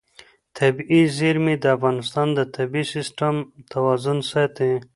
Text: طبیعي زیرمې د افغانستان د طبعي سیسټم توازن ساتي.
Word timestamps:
طبیعي 0.57 1.01
زیرمې 1.17 1.55
د 1.59 1.65
افغانستان 1.77 2.27
د 2.37 2.39
طبعي 2.55 2.83
سیسټم 2.93 3.35
توازن 3.71 4.17
ساتي. 4.31 4.71